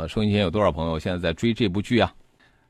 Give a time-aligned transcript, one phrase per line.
[0.00, 2.14] 呃，收音机前有多少朋友现在在追这部剧啊？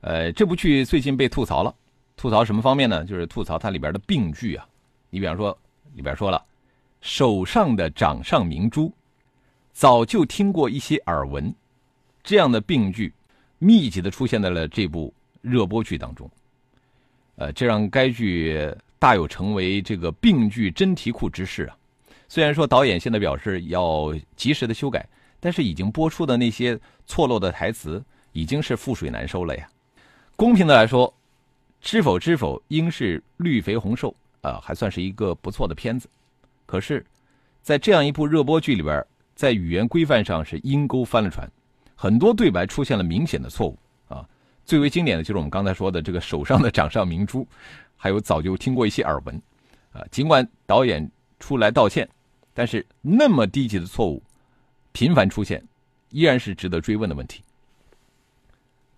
[0.00, 1.72] 呃，这部剧最近被吐槽了，
[2.16, 3.04] 吐槽什么方面呢？
[3.04, 4.66] 就是吐槽它里边的病句啊。
[5.10, 5.56] 你比方说，
[5.94, 6.44] 里边说了，
[7.00, 8.92] 手上的掌上明珠，
[9.72, 11.54] 早就听过一些耳闻，
[12.24, 13.12] 这样的病句，
[13.60, 16.28] 密集的出现在了这部热播剧当中。
[17.36, 21.76] 呃，这让该剧大有成为这个病句真题库之势啊。
[22.26, 25.08] 虽然说导演现在表示要及时的修改。
[25.40, 29.66] 但是已经播出的那些错漏的台词，已经是覆水难收了呀。
[30.36, 31.12] 公平的来说，
[31.80, 36.08] 知否知否，应是绿肥红瘦啊，还算是一个不错的片子。
[36.66, 37.04] 可是，
[37.62, 41.50] 在这样一部热播剧里边，在语言规范上是阴沟翻了船，
[41.96, 44.26] 很多对白出现了明显的错误啊。
[44.64, 47.46] 最为经典的就是我们刚才说的这个手上的掌上明珠，
[47.96, 49.34] 还有早就听过一些耳闻
[49.92, 50.04] 啊。
[50.10, 52.08] 尽管导演出来道歉，
[52.54, 54.22] 但是那么低级的错误。
[54.92, 55.62] 频繁出现，
[56.10, 57.42] 依然是值得追问的问题。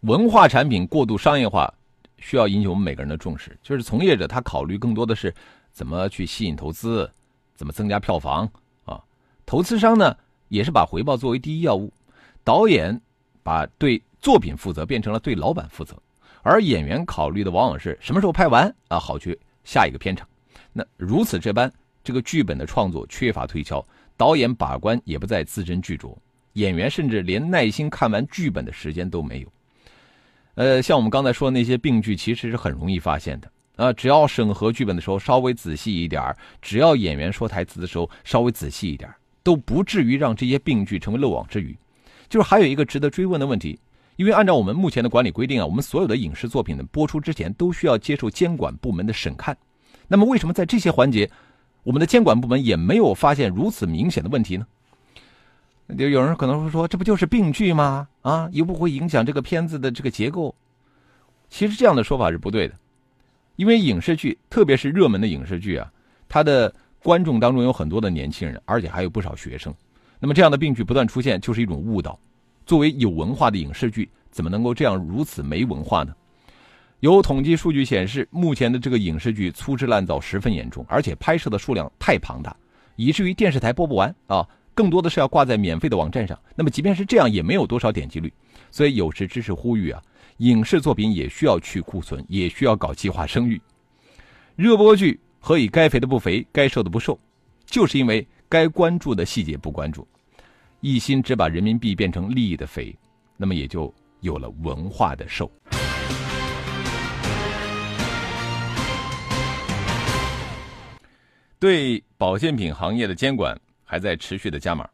[0.01, 1.73] 文化产品过度商业化，
[2.19, 3.57] 需要引起我们每个人的重视。
[3.63, 5.33] 就是从业者他考虑更多的是
[5.73, 7.09] 怎么去吸引投资，
[7.55, 8.51] 怎么增加票房
[8.85, 9.01] 啊。
[9.47, 10.17] 投资商呢，
[10.49, 11.93] 也是把回报作为第一要务。
[12.43, 13.01] 导演
[13.45, 15.97] 把对作品负责变成了对老板负责，
[16.43, 20.27] 而演员考虑的往往是什么时候拍完啊，好去下一个片场。
[20.73, 23.87] 那如此这般，这个剧本的创作缺乏推敲。
[24.17, 26.17] 导演把关也不再字斟句酌，
[26.55, 29.49] 演员甚至连耐心看完剧本的时间都没有。
[30.55, 33.93] 呃，像我们刚才说的那些病句，其实是很容易发现的啊。
[33.93, 39.11] 只要审核剧本的时候稍微仔细一点只要演员说台词的时候稍微仔细一点
[39.43, 41.77] 都不至于让这些病句成为漏网之鱼。
[42.29, 43.79] 就是还有一个值得追问的问题，
[44.17, 49.57] 因为按照我们目前的管理规定啊，我们所有的影视作品的播出之前都需要接受监管部门的审看。
[50.07, 51.31] 那么为什么在这些环节？
[51.83, 54.67] 我们的监管部门也没有发现如此明显的问题呢。
[55.99, 58.09] 就有人可能会说，这不就是病句吗？
[58.23, 60.55] 啊，又不会影响这个片子的这个结构。
[61.51, 62.75] 其实这样的说法是不对的，
[63.57, 65.93] 因为影视剧，特别是热门的影视剧啊，
[66.29, 69.75] 它的观众当中有很多的年轻人，而且还有不少学生。
[70.19, 72.19] 那么这样的病句不断出现，就是一种误导。
[72.65, 76.15] 作为有文化的影视剧，怎么能够这样如此没文化呢？
[77.03, 82.57] 有统计数据显示，目前的这个影视剧粗制滥造十分严重，而且拍摄的数量太庞大，
[82.95, 86.39] 以至于电视台播不完啊，更多的是要挂在免费的网站上。
[86.55, 88.33] 那么，即便是这样，也没有多少点击率。
[88.71, 90.01] 所以，有识之士呼吁啊，
[90.37, 93.61] 影视作品也需要去库存，也需要搞计划生育。
[94.55, 97.19] 热播剧何以该肥的不肥，该瘦的不瘦？
[97.67, 100.07] 就是因为该关注的细节不关注，
[100.81, 102.97] 一心只把人民币变成利益的肥，
[103.37, 105.51] 那么也就有了文化的瘦。
[111.63, 114.85] 对保健品行业的监管还在持续的加码。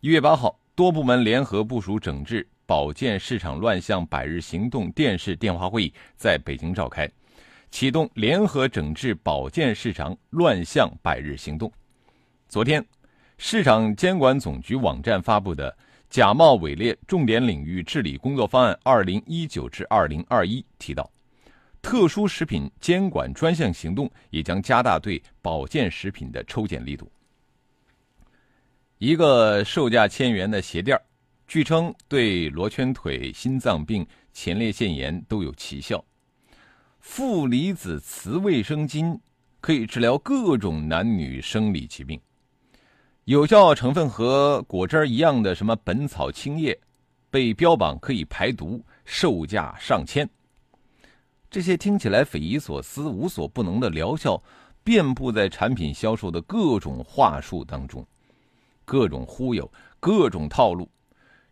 [0.00, 7.06] 一月八号，多部门联合部署整治保健市场乱象百日行动电视电话会议在北京召开，
[7.70, 11.70] 启动联合整治保健市场乱象百日行动。
[12.48, 12.82] 昨天，
[13.36, 15.70] 市场监管总局网站发布的
[16.08, 21.10] 《假冒伪劣重点领域治理工作方案（二零一九至二零二一）》提到。
[21.84, 27.12] 特殊食品监管专项行动也将加大对保健食品的抽检力度。
[28.96, 30.98] 一个售价千元的鞋垫
[31.46, 36.02] 据称对罗圈腿、心脏病、前列腺炎都有奇效。
[37.00, 39.16] 负离子磁卫生巾
[39.60, 42.18] 可以治疗各种男女生理疾病。
[43.24, 46.78] 有效成分和果汁一样的什么本草清液，
[47.30, 50.26] 被标榜可以排毒，售价上千。
[51.54, 54.42] 这些听起来匪夷所思、无所不能的疗效，
[54.82, 58.04] 遍布在产品销售的各种话术当中，
[58.84, 59.70] 各种忽悠、
[60.00, 60.90] 各种套路，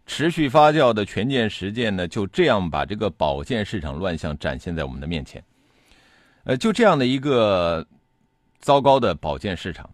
[0.05, 5.41] 持续发酵的权健实践呢，就这样把这个保健市场乱象展现在我们的面前。
[6.43, 7.87] 呃，就这样的一个
[8.59, 9.89] 糟糕的保健市场，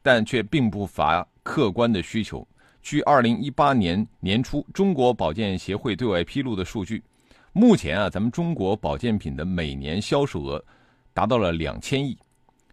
[0.00, 2.48] 但却并不乏客观的需求。
[2.80, 7.02] 据二零一八年年初中国保健协会对外披露的数据。
[7.58, 10.62] 目前啊，咱们中国保健品的每年销售额
[11.14, 12.14] 达到了两千亿，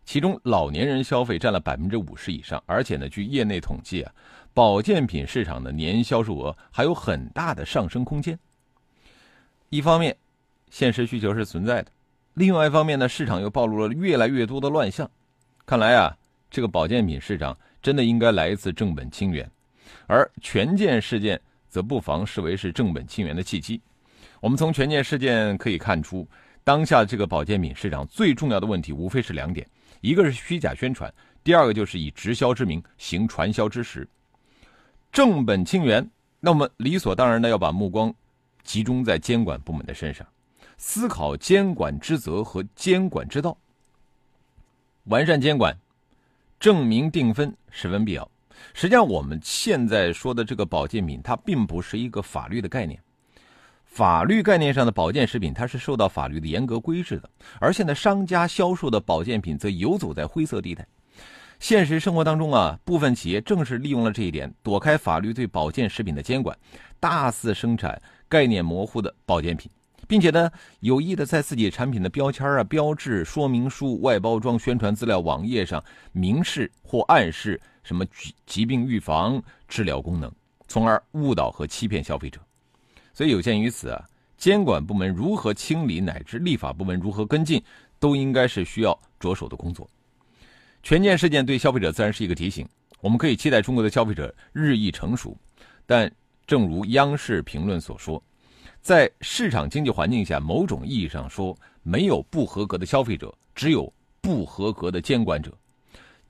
[0.04, 4.12] 其中老年人消费占了百分之五十以上，而且呢，据业内统计啊，
[4.54, 8.38] 保健品市场的年销售额还有很大的上升空间。
[9.70, 10.14] 一方面，
[10.70, 11.90] 现实需求是存在的；
[12.34, 15.10] 另外一方面呢，市场又暴露了越来越多的乱象。
[15.66, 16.14] 看来啊，
[16.52, 19.50] 这个保健品市场真的应该来一次正本清源，
[20.08, 21.40] 而权健事件
[21.70, 23.80] 则不妨视为是正本清源的契机。
[24.44, 26.28] 我们从权健事件可以看出，
[26.66, 29.66] 当下这个保健品市场最重要的问题无非是两点：
[30.02, 31.10] 一个是虚假宣传，
[31.46, 34.06] 第二个就是以直销之名行传销之实。
[35.14, 36.06] 正本清源，
[36.42, 38.14] 那我们理所当然的要把目光
[38.64, 40.28] 集中在监管部门的身上，
[40.78, 43.58] 思考监管之责和监管之道。
[45.06, 45.74] 完善监管，
[46.60, 48.30] 证明定分十分必要。
[48.74, 53.02] 实际上，我们现在说的这个保健品，它并不是一个法律的概念。
[53.94, 57.30] 法律概念上的保健食品，它是受到法律的严格规制的，
[57.60, 60.84] 而现在商家销售的保健品则游走在灰色地带。
[61.60, 66.58] 现实生活当中啊，部分企业正是利用了这一点，躲开法律对保健食品的监管，
[67.00, 69.70] 大肆生产概念模糊的保健品。
[70.08, 70.50] 并且呢，
[70.80, 75.82] 有意的在自己产品的标签啊、标志、说明书、外包装、宣传资料、网页上
[76.14, 80.34] 明示或暗示什么疾疾病预防、治疗功能，
[80.68, 82.42] 从而误导和欺骗消费者。
[83.14, 84.04] 所以有鉴于此啊，
[84.38, 87.64] 监管部门如何清理，乃至立法部门如何跟进，
[88.00, 89.88] 都应该是需要着手的工作。
[90.82, 92.68] 权健事件对消费者自然是一个提醒，
[93.00, 95.38] 我们可以期待中国的消费者日益成熟，
[95.86, 96.12] 但
[96.46, 98.22] 正如央视评论所说。
[98.82, 105.58] 在市场经济环境下，某种意义上说，没有不合格的消费者，只有不合格的监管者。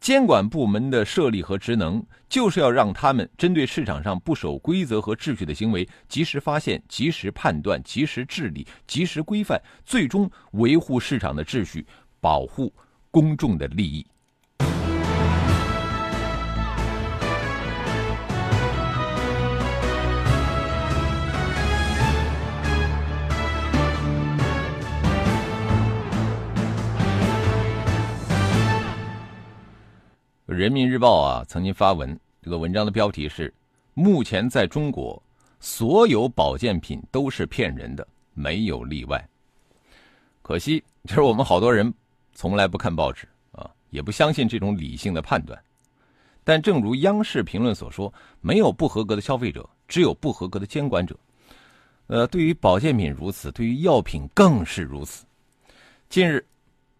[0.03, 11.87] 监管部门的设立和职能，就是要让他们针对市场上不守规则和秩序的行为，及时发现、及时判断、及时治理、及时规范，最终维护市场的秩序，
[12.19, 12.73] 保护
[13.11, 14.05] 公众的利益。
[30.63, 33.53] 人民日报啊，曾经发文，这个文章的标题是
[33.93, 35.21] ：“目前在中国，
[35.59, 39.27] 所有保健品都是骗人的，没有例外。”
[40.41, 41.93] 可惜，就是我们好多人
[42.31, 45.61] 从来不看报纸啊，也不相信这种理性的判断。
[46.45, 51.13] 但正如央视评论所说：“没有不合格的消费者，只有不合格的监管者。”
[52.07, 55.25] 呃，对于保健品如此，对于药品更是如此。
[56.07, 56.41] 近日，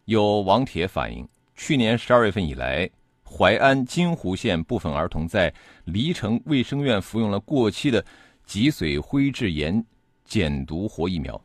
[0.04, 1.26] 有网帖反映，
[1.56, 2.90] 去年十二月份以来。
[3.36, 5.52] 淮安金湖县部分儿童在
[5.86, 8.06] 黎城卫生院服用了过期的
[8.46, 9.84] 脊髓灰质炎
[10.24, 11.42] 减毒活疫苗。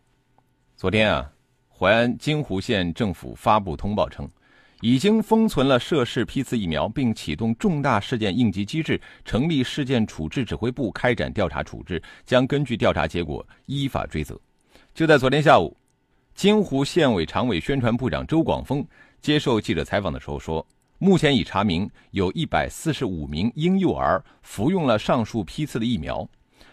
[0.76, 1.32] 昨天啊，
[1.74, 4.28] 淮安金湖县政府发布通报称，
[4.82, 14.38] 已经封存了涉事批次疫苗，并启动重大事件应急机制，成立事件处置指挥部，开展调查处置，将根据调查结果依法追责。
[14.92, 15.74] 就在昨天下午，
[16.34, 18.86] 金湖县委常委、宣传部长周广峰
[19.22, 20.64] 接受记者采访的时候说。
[20.98, 26.28] 目前已查明有一百四十五名婴幼儿服用了上述批次的疫苗，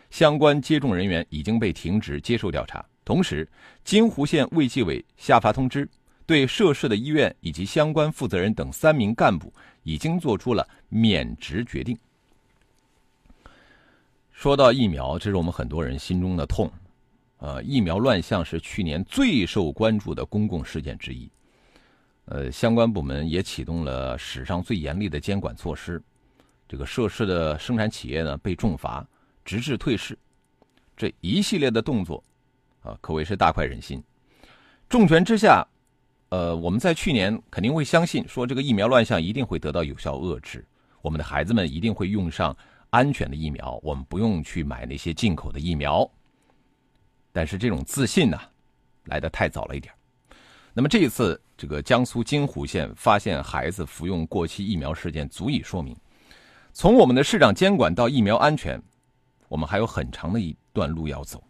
[0.10, 2.84] 相关接种人员已经被停职接受调查。
[3.04, 3.48] 同时，
[3.84, 5.88] 金湖县卫计委下发通知，
[6.26, 11.96] 对涉事的医院以及相关负责人等三名干部已经做出了免职决定。
[14.32, 16.68] 说到疫苗，这是我们很多人心中的痛，
[17.38, 21.30] 呃，疫苗乱象是去年最受关注的公共事件之一。
[22.26, 26.02] 呃，相关部门也启动了史上最严厉的监管措施，
[26.68, 29.06] 这个涉事的生产企业呢被重罚，
[29.44, 30.18] 直至退市，
[30.98, 32.24] 这一系列的动作，
[32.82, 34.04] 啊，可谓是大快人心。
[34.90, 35.64] 重拳之下，
[36.30, 40.66] 呃，我们在去年肯定会相信说这个疫苗乱象一定会得到有效遏制，
[41.02, 42.56] 我们的孩子们一定会用上
[42.90, 46.10] 安全的疫苗，我们不用去买那些进口的疫苗。
[47.32, 48.40] 但是这种自信呢，
[49.04, 49.94] 来的太早了一点。
[50.74, 55.96] 那么这一次，这个江苏金湖县发现孩子服用过期疫苗事件，足以说明，
[56.74, 58.82] 从我们的市场监管到疫苗安全，
[59.48, 61.42] 我们还有很长的一段路要走。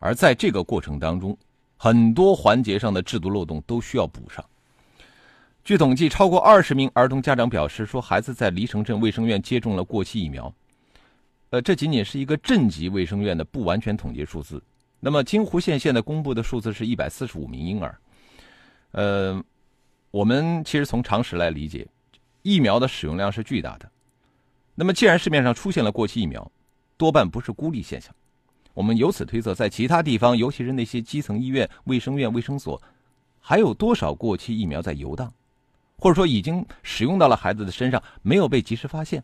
[0.00, 1.36] 而在这个过程当中，
[1.76, 4.44] 很多环节上的制度漏洞都需要补上。
[5.64, 10.52] 据统计，超过二十名儿童家长表示说，孩子在黎城镇卫生院接种了过期疫苗。
[11.50, 14.62] 呃，这仅仅是一个镇级卫生院的不完全统计数字。
[14.98, 17.96] 那么金湖县现在公布的数字是一百四十五名婴儿。
[18.92, 19.42] 呃，
[20.10, 21.86] 我们其实从常识来理解，
[22.42, 23.90] 疫苗的使用量是巨大的。
[24.74, 26.50] 那么，既然市面上出现了过期疫苗，
[26.96, 28.14] 多半不是孤立现象。
[28.74, 32.80] 我们由此推测，在其他地方，尤其是那些基层医院、卫生院、卫生所，
[33.40, 35.32] 还有多少过期疫苗在游荡，
[35.98, 39.22] 或者说已经使用到了孩子的身上，没有被及时发现。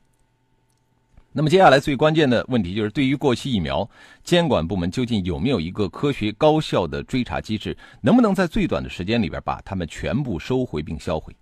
[1.36, 3.90] 那么接下来最关键的问题就是，对于过期疫苗，
[4.22, 7.76] 监管部门究竟有没有一个科学高效的追查机制？
[8.00, 11.34] 能不能在最短的时间里边把它们全部收回并销毁？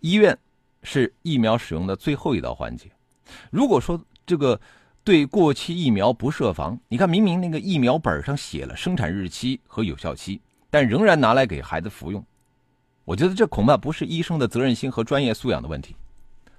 [0.00, 0.36] 医院
[0.82, 2.90] 是疫苗使用的最后一道环节。
[3.50, 4.58] 如果说这个
[5.04, 10.40] 对过期疫苗不设防，你看明明那个疫苗本上写了生产日期和有效期，
[10.70, 12.24] 但仍然拿来给孩子服用，
[13.04, 15.94] 我觉得这恐怕不是医生的责任心和专业素养的问题，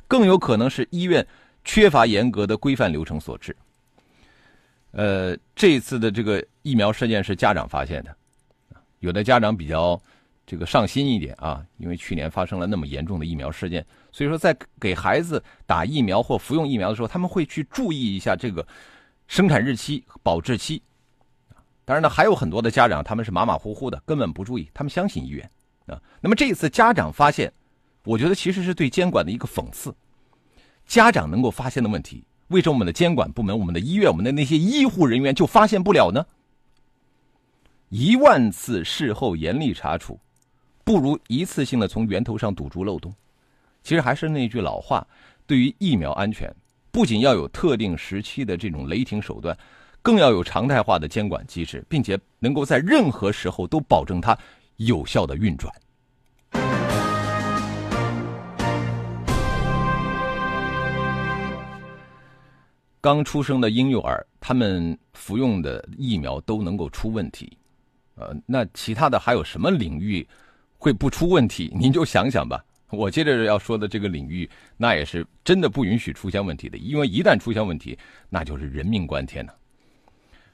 [0.07, 1.25] 更有可能是医院。
[1.65, 3.53] 缺乏严格的规范流程所致。
[4.91, 8.15] 呃，这次的这个疫苗事件是家长发现的，
[8.99, 10.01] 有的家长比较
[10.45, 18.65] 这个上心一点啊，因为去年发生了那么严重的疫苗事件，所以说在给孩子打疫苗或服用疫苗的时候，他们会去注意一下这个
[19.27, 20.81] 生产日期、保质期。
[21.83, 25.49] 当然呢，还有很多的家长他们是马马虎虎的，根本不注意，他们相信医院
[25.87, 26.01] 啊。
[26.21, 27.51] 那么这一次家长发现，
[28.05, 29.93] 我觉得其实是对监管的一个讽刺。
[30.85, 36.25] 家长能够发现的问题，为什么我们的监管部门、我们的医院、我们的那些医护人员就发现不了呢？
[37.89, 40.19] 一万次事后严厉查处，
[40.83, 43.13] 不如一次性的从源头上堵住漏洞。
[43.83, 45.05] 其实还是那句老话，
[45.45, 46.53] 对于疫苗安全，
[46.91, 49.55] 不仅要有特定时期的这种雷霆手段，
[50.01, 54.37] 更要有常态化的监管机制，并且能够在任何时候都保证它
[54.77, 55.71] 有效的运转。
[63.05, 67.55] 刚出生的婴幼儿，他们服用的疫苗都能够出问题，
[68.15, 70.27] 呃，那其他的还有什么领域
[70.79, 71.71] 会不出问题？
[71.79, 72.65] 您就想想吧。
[72.89, 77.95] 我接着要说的这个领域，那也是真的不允许出现问题的，因为一旦出现问题，
[78.27, 79.53] 那就是人命关天呐。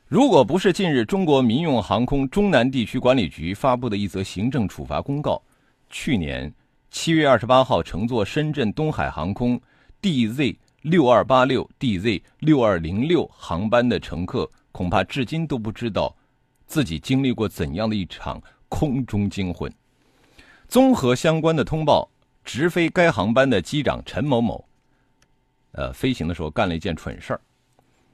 [0.05, 5.41] 如果不是近日中国民用航空中南地区管理局发布的一则行政处罚公告，
[5.89, 6.53] 去年
[6.89, 9.58] 七月二十八号乘坐深圳东海航空
[10.01, 10.58] DZ。
[10.82, 16.16] 六二八六 DZ 六二零六航班的乘客恐怕至今都不知道
[16.66, 19.72] 自己经历过怎样的一场空中惊魂。
[20.68, 22.10] 综合相关的通报，
[22.44, 24.66] 直飞该航班的机长陈某某，
[25.74, 27.42] 呃，飞行的时候干了一件蠢事儿。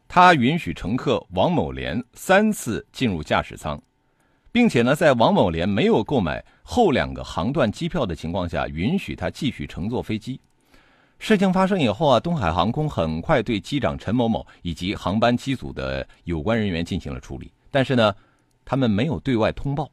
[0.08, 3.82] 他允许乘客王某莲三次进入驾驶舱，
[4.52, 10.42] 并且呢，在王某莲没有购买后两个航段机票的情况下，允许他继续乘坐飞机。
[11.20, 18.16] 事情发生以后啊，东海航空很快对机长陈某某以及航班机组的有关人员进行了处理，但是呢，
[18.64, 19.90] 他们没有对外通报。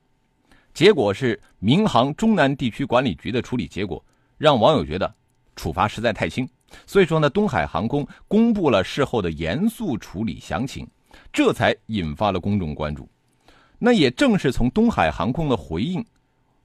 [0.75, 4.05] 结果是民航中南地区管理局的处理结果，
[4.37, 5.13] 让网友觉得
[5.57, 6.47] 处罚实在太轻。
[6.87, 10.87] 所以说呢，东海航空公布了事后的严肃处理详情，
[11.33, 13.09] 这才引发了公众关注。
[13.79, 16.05] 那也正是从东海航空的回应，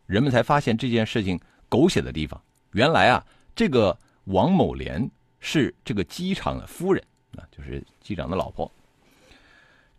[0.05, 1.39] 人们才发现这件事情
[1.69, 2.39] 狗血的地方。
[2.73, 3.25] 原来啊，
[3.55, 3.97] 这个。
[4.29, 5.09] 王某莲
[5.39, 7.03] 是这个机场的夫人
[7.35, 8.71] 啊，就是机长的老婆。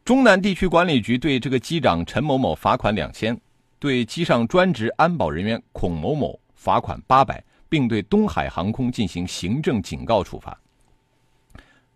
[0.04, 3.38] 中南地区管理局对这个机长陈某某罚款两千，
[3.78, 10.58] 对机上专职安保人员孔某某罚款八百，并对东海航空进行行政警告处罚。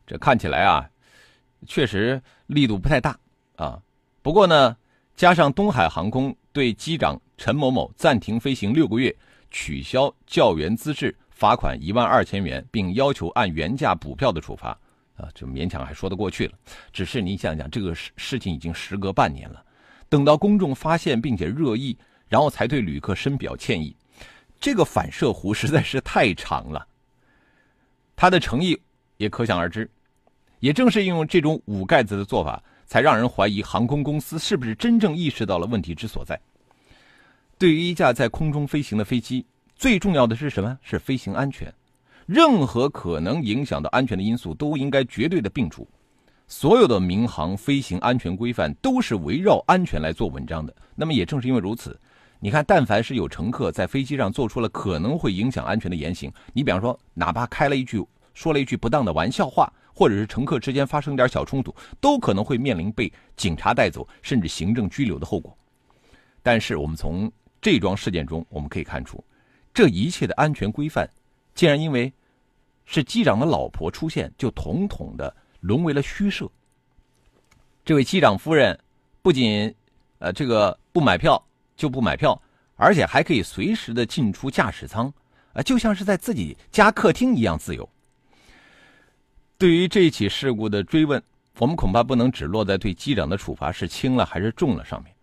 [0.06, 0.88] 这看起来啊，
[1.66, 3.18] 确实力度不太大
[3.56, 3.80] 啊。
[4.22, 4.76] 不过呢，
[5.14, 9.14] 加上东海航空对机长陈某某暂停飞行六个月，
[9.50, 11.16] 取消教员资质。
[11.34, 14.70] 罚款一万二千元，并要求按原价补票的处罚，
[15.16, 16.52] 啊，这勉强还说得过去了。
[16.92, 19.62] 只是你想想，这个事事情已经时隔半年了，
[20.08, 21.98] 等到公众发现并且热议，
[22.28, 23.94] 然后才对旅客深表歉意，
[24.60, 26.86] 这个反射弧实在是太长了。
[28.14, 28.80] 他的诚意
[29.16, 29.90] 也可想而知。
[30.60, 36.40] 也正是因为这种捂盖子的做法，才让人怀疑航空公司是不是真正意识到了问题之所在。
[37.58, 39.44] 对于一架在空中飞行的飞机。
[39.76, 40.78] 最重要的是什么？
[40.82, 41.72] 是飞行安全。
[42.26, 45.86] 任何可能影响到安全的因素都应该绝对的摒除。
[46.46, 50.74] 所有的民航飞行安全规范都是围绕安全来做文章的。
[50.94, 51.98] 那么也正是因为如此，
[52.38, 58.02] 你看，但凡是有乘客在飞机上做出了可能会影响安全的言行，你比方说，哪怕开了一句
[58.34, 65.56] 说了一句不当的玩笑话，或者是乘客之间发生点小冲突，都可能会面临被警察带走，甚至行政拘留的后果。
[66.42, 69.22] 但是我们从这桩事件中我们可以看出。
[69.74, 71.10] 这一切的安全规范，
[71.54, 72.10] 竟然因为
[72.86, 76.48] 是机长的老婆出现，就统统的沦为了虚设。
[77.84, 78.78] 这位机长夫人
[79.20, 79.74] 不仅
[80.20, 81.44] 呃这个不买票
[81.76, 82.40] 就不买票，
[82.76, 85.12] 而且还可以随时的进出驾驶舱，
[85.52, 87.86] 啊，就像是在自己家客厅一样自由。
[89.58, 91.22] 对于这起事故的追问，
[91.58, 95.13] 我们恐怕不能只落在对机长的处罚是轻了还是重了上面。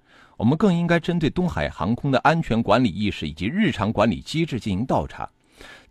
[0.42, 5.30] 我们更应该针对东海航空的安全管理意识以及日常管理机制进行倒查，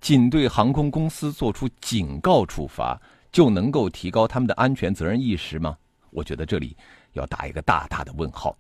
[0.01, 5.77] 仅对航空公司做出警告处罚，就能够提高他们的安全责任意识吗？
[6.11, 6.77] 我觉得这里
[7.13, 8.59] 要打一个大大的问号。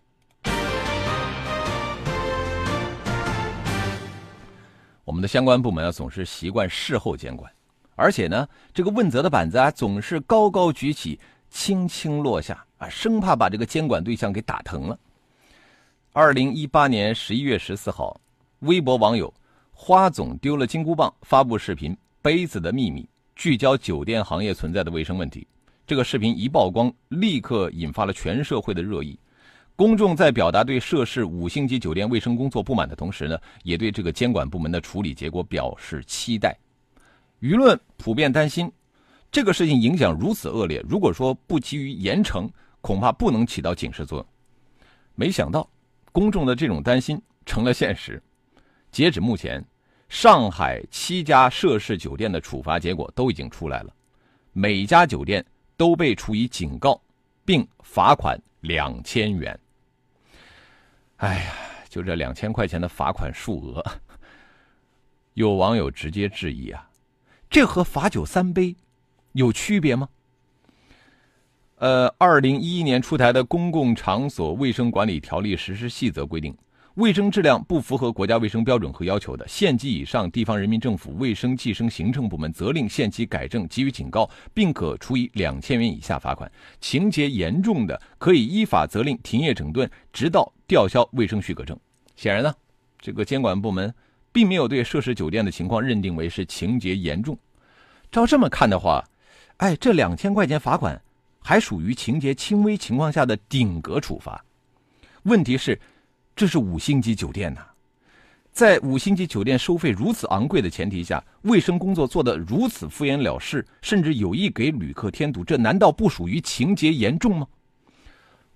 [5.02, 7.52] 我们的相关部门啊，总是习惯事后监管，
[7.96, 11.18] 而且呢，这个问责的板子啊，总是高高举起，
[11.50, 14.96] 轻轻落下啊，生怕把这个监管对象给打疼了。
[16.12, 18.20] 二零一八年十一月十四号，
[18.60, 19.32] 微博网友
[19.70, 23.02] “花总丢了金箍棒”发布视频《杯子的秘密》，
[23.36, 25.46] 聚焦酒店行业存在的卫生问题。
[25.86, 29.16] 这个视频一曝光，立刻引发了全社会的热议。
[29.76, 36.58] 公众在表达对涉事五星级酒店卫生工作不满的同时呢，也对这个监管部门的处理结果表示期待。
[37.40, 38.68] 舆论普遍担心，
[39.30, 42.50] 这个事情影响如此恶劣，如果说不急于严惩，
[42.80, 44.26] 恐怕不能起到警示作用。
[45.14, 45.68] 没想到，
[46.12, 48.22] 公众的这种担心成了现实。
[48.90, 49.64] 截止目前，
[50.08, 53.94] 上海七家涉事酒店的处罚结果都已经出来了，
[54.52, 55.44] 每家酒店
[55.76, 57.00] 都被处以警告，
[57.44, 59.58] 并罚款两千元。
[61.18, 61.52] 哎呀，
[61.88, 63.84] 就这两千块钱的罚款数额，
[65.34, 66.90] 有网友直接质疑啊，
[67.48, 68.74] 这和罚酒三杯
[69.32, 70.08] 有区别吗？
[71.80, 76.54] 呃，二零一一年出台的《公共场所卫生管理条例实施细则》规定，
[76.96, 86.46] 卫生质量不符合国家卫生标准和要求的，县级以上地方人民政府卫生计生行政部门责令限期改正，给予警告，并可处以两千元以下罚款；
[86.82, 90.52] 情节严重的，可以依法责令停业整顿，直到。
[90.66, 91.76] 吊销卫生许可证，
[92.14, 92.54] 显然呢，
[93.00, 93.92] 这个监管部门
[94.30, 97.36] 并没有对涉事酒店的情况认定为是情节严重。
[98.12, 99.02] 照这么看的话，
[99.56, 101.00] 哎，这两千块钱罚款
[101.40, 104.44] 还属于情节轻微情况下的顶格处罚。
[105.24, 105.80] 问题是，
[106.36, 107.60] 这是五星级酒店呐，
[108.52, 117.46] 在五星级酒店收费如此昂贵的前提下，卫生工作做得如此敷衍了事，甚至有意给旅客添堵，这难道不属于情节严重吗？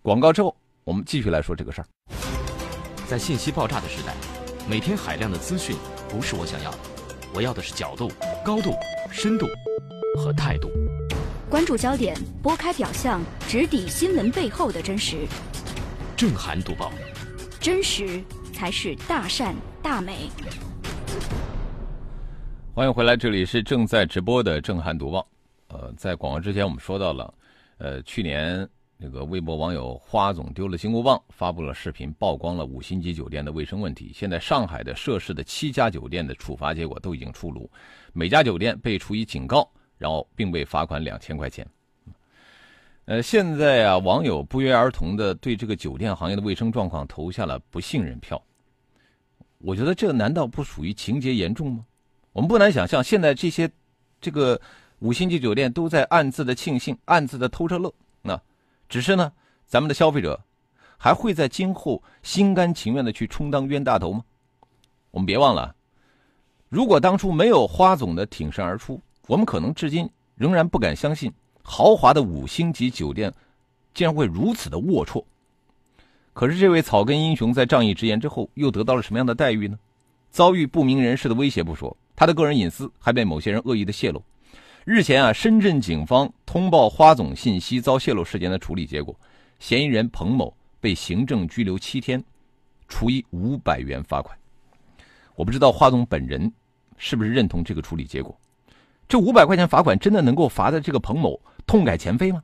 [0.03, 0.57] 广告之后。
[0.85, 1.87] 我们继续来说这个事儿。
[3.07, 4.15] 在信息爆炸的时代，
[4.69, 5.75] 每天海量的资讯
[6.11, 6.79] 不是我想要的，
[7.33, 8.13] 我要的是角度、
[8.45, 8.75] 高度、
[9.11, 9.47] 深度
[10.19, 10.69] 和态度。
[11.51, 15.27] 关注焦点，拨开表象，直抵新闻背后的真实。
[16.17, 16.91] 正涵读报，
[17.61, 20.31] 真实才是大善大美。
[22.75, 25.27] 欢迎回来，这里是正在直播的正涵读报。
[25.69, 27.35] 呃，在广告之前，我们说到了，
[27.79, 28.69] 呃，去年。
[28.97, 34.13] 那个微博网友花总丢了金箍棒，发布了视频，曝光了五星级酒店的卫生问题。
[34.15, 37.69] 现在上海的涉事的七家酒店的处罚结果都已经出炉，
[38.13, 39.69] 每家酒店被处以警告，
[40.05, 41.67] 然后并被罚款两千块钱。
[43.07, 48.43] 呃，现在啊，网友不约而同的对这个酒店行业的卫生状况投下了不信任票。
[49.61, 51.87] 我觉得这难道不属于情节严重吗？
[52.35, 53.71] 我们不难想象，现在这些
[54.21, 54.61] 这个
[54.99, 57.91] 五星级酒店都在暗自的庆幸，暗自的偷着乐。
[58.21, 58.39] 那
[58.91, 59.33] 只是呢，
[59.65, 60.39] 咱们的消费者
[60.99, 64.23] 还会在今后心甘情愿的去充当冤大头吗？
[65.13, 65.75] 我们别忘了，
[66.69, 71.33] 如果当初没有花总的挺身而出，我们可能至今仍然不敢相信
[71.63, 73.33] 豪华的五星级酒店
[73.95, 75.25] 竟然会如此的龌龊。
[76.33, 79.79] 可是这位草根英雄在仗义直言之后，又得到了什么样的待遇呢？
[80.31, 84.21] 遭遇不明人士的威胁不说，他的个人隐私还被某些人恶意的泄露。
[84.85, 89.19] 日前啊，深圳警方通报花总信息遭泄露事件的处理结果，
[89.61, 92.23] 嫌疑人彭某被行政拘留七天，
[92.89, 94.37] 处以五百元罚款。
[95.37, 96.53] 我不知道花总本人
[96.99, 98.37] 是不是认同这个处理结果？
[99.09, 102.43] 这五百块钱罚款真的能够罚的这个彭某痛改前非吗？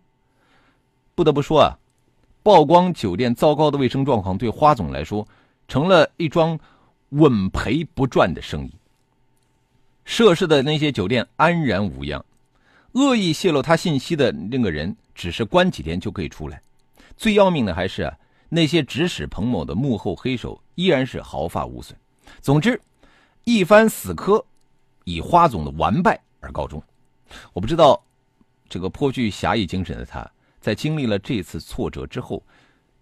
[1.14, 1.78] 不得不说啊，
[2.42, 5.26] 曝光酒店糟糕的卫生状况对花总来说
[5.68, 6.58] 成了一桩
[7.10, 8.72] 稳赔不赚的生意。
[10.04, 12.24] 涉事的那些酒店安然无恙。
[12.92, 16.60] 恶意泄露他信息的那个人，只是关几天就可以出来。
[17.16, 18.12] 最要命的还是啊，
[18.48, 21.96] 那些指使彭某的幕后黑手依然是毫发无损。
[22.40, 22.80] 总之，
[23.44, 24.44] 一番死磕，
[25.04, 26.82] 以花总的完败而告终。
[27.52, 28.02] 我不知道，
[28.68, 30.28] 这个颇具侠义精神的他，
[30.60, 32.42] 在经历了这次挫折之后，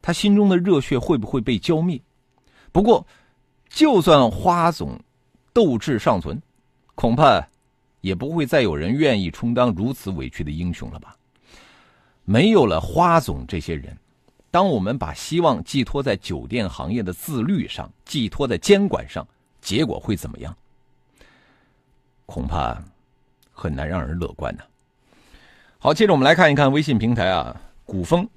[0.03, 2.01] 他心中的热血会不会被浇灭？
[2.73, 3.07] 不过，
[3.69, 5.01] 就算花总
[5.53, 6.41] 斗志尚存，
[6.95, 7.47] 恐怕。
[8.01, 11.17] 也不会再有人愿意充当如此委屈的英雄了吧？
[12.25, 13.99] 没有了花总这些人，
[14.53, 19.27] 当我们把希望寄托在酒店行业的自律上，寄托在监管上，
[19.61, 20.57] 结果会怎么样？
[22.25, 22.81] 恐怕
[23.59, 24.63] 很难让人乐观呢。
[25.81, 28.29] 好，接着我们来看一看微信平台啊，古风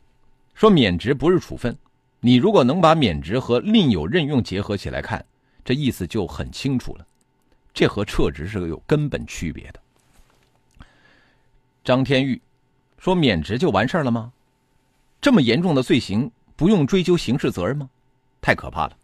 [0.56, 1.78] 说免职不是处分，
[2.20, 5.24] 你如果能把免职和另有任用结合起来看，
[5.64, 7.06] 这意思就很清楚了。
[7.74, 9.80] 这和撤职是有根本区别的。
[11.84, 12.42] 张天玉
[12.98, 14.32] 说：“免职就完事儿了吗？
[15.20, 17.90] 这么严重的罪行不用追究刑事责任吗？
[18.42, 18.98] 太可怕了。”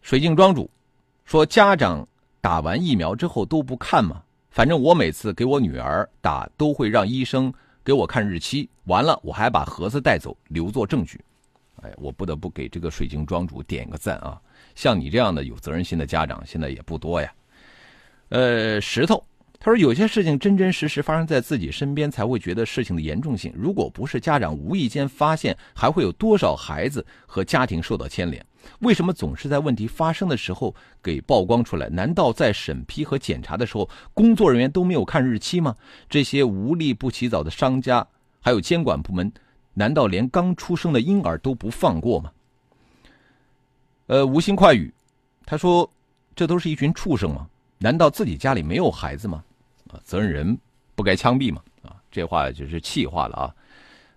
[0.00, 0.70] 水镜庄主
[1.24, 2.06] 说：“家长
[2.40, 4.22] 打完疫苗之后都不看吗？
[4.54, 11.20] 反正我每次给我女儿打都会让医生给我看日期，完了我还把盒子带走留作证据。”
[11.82, 14.40] 哎，我不得不给这个水晶庄主点个赞啊！
[14.76, 17.34] 像你这样的有责任心的家长，现在也不多呀。
[18.28, 19.26] 呃，石头
[19.58, 23.52] 他说，有些事情真真实实发生在自己身边，才会觉得事情的严重性。
[23.56, 28.46] 如果不是家长无意间发现，还会有多少孩子和家庭受到牵连？
[28.80, 31.88] 为什么总是在问题发生的时候给曝光出来？
[31.88, 35.74] 难道在审批和检查的时候，工作人员都没有看日期吗？
[36.08, 38.06] 这些无利不起早的商家，
[38.40, 39.32] 还有监管部门。
[39.74, 42.30] 难道连刚出生的婴儿都不放过吗？
[44.06, 44.92] 呃，无心快语，
[45.44, 45.90] 他说
[46.36, 47.48] ：“这都是一群畜生吗？
[47.78, 49.42] 难道自己家里没有孩子吗？
[49.90, 50.56] 啊，责任人
[50.94, 51.60] 不该枪毙吗？
[51.82, 53.54] 啊，这话就是气话了啊！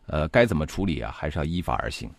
[0.08, 1.12] 呃，该怎么处理啊？
[1.12, 2.10] 还是要依法而行。”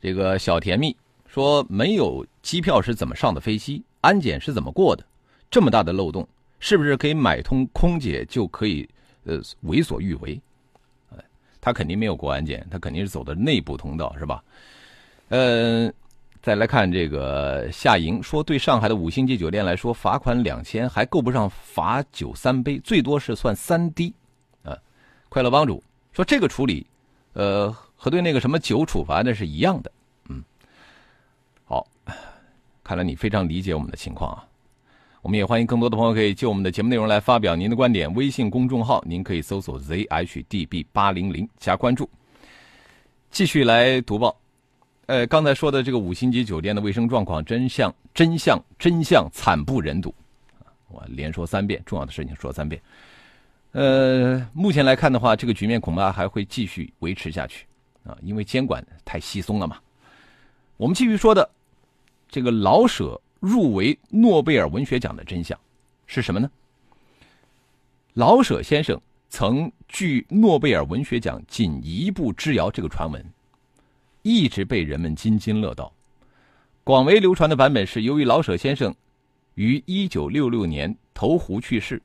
[0.00, 3.82] 这个小甜蜜说：“没有机票是怎么上的飞机？
[4.00, 5.04] 安检是怎么过的？
[5.50, 6.26] 这么大的漏洞，
[6.60, 8.88] 是不是可以买通空姐就可以
[9.24, 10.40] 呃为所欲为？”
[11.60, 14.40] 他肯定没有过安检，他肯定是走的内部通道，是吧？
[15.30, 15.92] 嗯，
[16.40, 24.14] 再来看这个夏莹说，对上海的五星级酒店来说，罚款两千还够不上罚酒三杯，最多是算三滴。
[24.62, 24.78] 啊，
[25.28, 25.82] 快乐帮主
[26.12, 26.86] 说这个处理，
[27.32, 29.90] 呃，和对那个什么酒处罚那是一样的。
[30.28, 30.44] 嗯，
[31.64, 31.86] 好，
[32.84, 34.46] 看来你非常理解我们的情况啊。
[35.22, 38.12] 我们也欢迎更多的朋友可以就我们的节目内容来发表您的观点。
[38.14, 42.08] 微信公众号您可以搜索 zhdb 八零零加关注。
[43.32, 44.38] 继续来读报，
[45.06, 50.14] 呃，刚才说的这个五星级酒店的卫生状况真相真相真相惨不忍睹，
[50.88, 52.80] 我连说三遍，重要的事情说三遍。
[53.72, 57.66] 呃，目前来看的话，这个局面恐怕还会继续维持下去
[58.06, 59.78] 啊，因为监管太稀松了嘛。
[60.76, 61.48] 我们继续说的
[62.28, 63.20] 这个老舍。
[63.38, 65.56] 入围诺贝尔文学奖的真相
[66.06, 66.50] 是什么呢？
[68.14, 73.24] 老舍先生曾距诺贝尔文学奖仅一步之遥，这个传闻
[74.22, 75.92] 一直被人们津津乐道。
[76.82, 78.92] 广为流传的版本是，由于老舍先生
[79.54, 82.02] 于一九六六年投湖去世，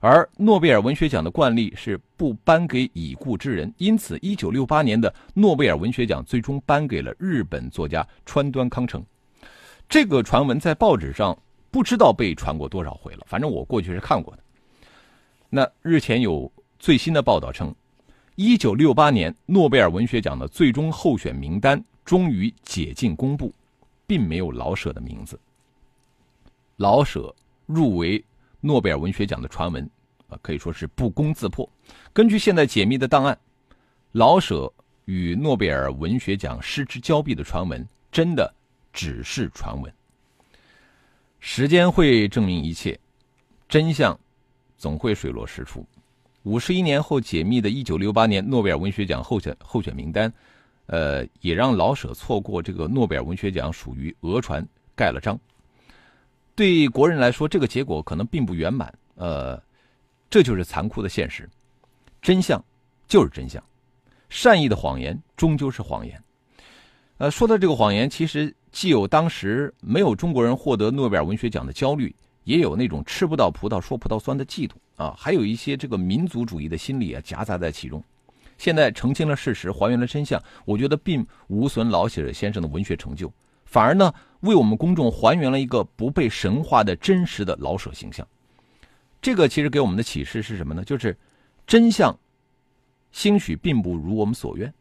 [0.00, 9.04] 而诺贝尔文学奖的惯例是不颁给已故之人，因此一九六八年的诺贝尔文学奖最终颁给了日本作家川端康成。
[9.88, 11.36] 这个传闻在报纸上
[11.70, 14.42] 不知道被传过多少回了，反正我过去是看过的。
[15.50, 17.74] 那日前有最新的报道称，
[18.36, 23.52] 一九六八年诺贝尔文学奖的最终候选名单终于解禁公布，
[24.06, 25.40] 并没有老舍的名字。
[26.76, 27.34] 老舍
[27.66, 28.22] 入围
[28.60, 29.88] 诺贝尔文学奖的传闻
[30.28, 31.68] 啊，可以说是不攻自破。
[32.12, 33.38] 根据现在解密的档案，
[34.12, 34.72] 老舍
[35.06, 38.54] 与诺贝尔文学奖失之交臂的传闻真的。
[38.90, 39.92] 只是传闻，
[41.38, 42.98] 时间会证明一切，
[43.68, 44.18] 真相
[44.76, 45.86] 总会水落石出。
[46.42, 50.32] 五十一年后解密的1968年诺贝尔文学奖候选候选名单，
[50.86, 54.66] 呃，也让老舍错过这个诺贝尔文学奖，属于讹传
[54.96, 55.38] 盖了章。
[56.58, 58.92] 对国人来说，这个结果可能并不圆满。
[59.14, 59.62] 呃，
[60.28, 61.48] 这就是残酷的现实，
[62.20, 62.60] 真相
[63.06, 63.62] 就是真相，
[64.28, 66.20] 善意的谎言终究是谎言。
[67.18, 78.02] 呃，说到这个谎言，其实既有当时没有中国人获得诺贝尔文学奖的焦虑，也有那种吃不到葡萄说葡萄酸的嫉妒啊，还有一些这个民族主义的心理啊夹杂在其中。
[78.56, 83.32] 现在澄清了事实，还原了真相，我觉得并无损老舍先生的文学成就，
[83.68, 88.26] 反而呢为我们公众还原了一个不被神化的真实的老舍形象。
[89.20, 90.82] 这个其实给我们的启示是什么呢？
[90.82, 91.14] 就是
[91.66, 92.18] 真相，
[93.12, 94.72] 兴许并不如我们所愿，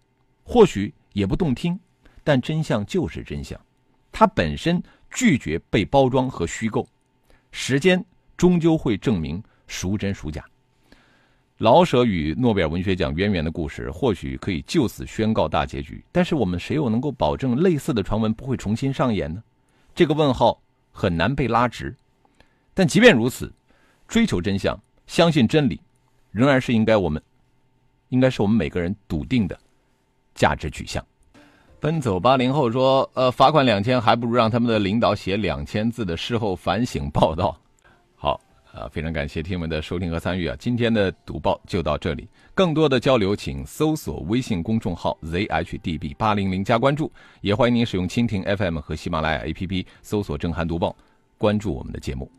[0.44, 1.78] 或许也不动听。
[2.24, 3.60] 但真相就是真相，
[4.12, 6.88] 它本身拒绝被包装和虚构，
[7.52, 8.04] 时间
[8.38, 10.46] 终究会证明孰真孰假。
[11.58, 19.42] 老舍与诺贝尔文学奖渊源的故事，或许可以就此宣告大结局，但是我们谁又能够保证类似的传闻不会重新上演呢？
[19.96, 21.96] 这个问号很难被拉直。
[22.76, 23.52] 但即便如此，
[24.08, 25.82] 追求真相、相信真理，
[26.30, 27.20] 仍然是应该我们，
[28.10, 29.58] 应该是我们每个人笃定的
[30.36, 31.04] 价值取向。
[31.80, 37.60] 奔走八零后说：“呃，罚款两千，还不如让他们的领导写两千字的事后反省报道。”
[38.78, 40.56] 啊，非常感谢听友们的收听和参与啊！
[40.60, 47.12] 今天的读报就到这里，更多的交流请搜索微信公众号 zhdb 八零零加关注，
[47.42, 50.96] 也欢迎您使用蜻蜓 FM 和喜马拉雅 APP 搜索“正涵读报”，
[51.40, 52.30] 关注我们的节目。